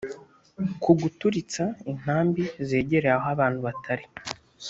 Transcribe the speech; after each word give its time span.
ku 0.81 0.91
guturitsa 1.01 1.65
intambi 1.91 2.43
zegereye 2.67 3.15
aho 3.17 3.27
abantu 3.35 3.59
batari 3.67 4.05